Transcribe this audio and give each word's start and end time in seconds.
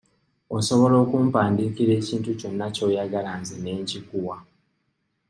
Osobola 0.57 0.95
okumpandiikira 1.03 1.91
ekintu 1.99 2.29
kyonna 2.39 2.65
ky'oyagala 2.75 3.31
nze 3.39 3.55
ne 3.59 3.71
nkikuwa. 3.81 4.37